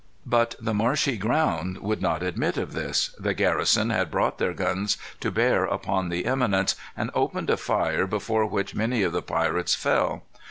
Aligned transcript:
But 0.25 0.55
the 0.59 0.73
marshy 0.73 1.15
ground 1.15 1.77
would 1.77 2.01
not 2.01 2.23
admit 2.23 2.57
of 2.57 2.73
this. 2.73 3.15
The 3.19 3.35
garrison 3.35 3.91
had 3.91 4.09
brought 4.09 4.39
their 4.39 4.55
guns 4.55 4.97
to 5.19 5.29
bear 5.29 5.65
upon 5.65 6.09
the 6.09 6.25
eminence, 6.25 6.73
and 6.97 7.11
opened 7.13 7.51
a 7.51 7.57
fire 7.57 8.07
before 8.07 8.47
which 8.47 8.73
many 8.73 9.03
of 9.03 9.11
the 9.11 9.21
pirates 9.21 9.75
fell. 9.75 10.23